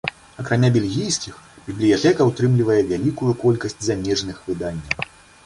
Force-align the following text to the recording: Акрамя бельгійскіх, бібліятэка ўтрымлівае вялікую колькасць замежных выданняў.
Акрамя 0.43 0.69
бельгійскіх, 0.77 1.35
бібліятэка 1.67 2.21
ўтрымлівае 2.31 2.79
вялікую 2.93 3.37
колькасць 3.45 3.79
замежных 3.91 4.43
выданняў. 4.49 5.09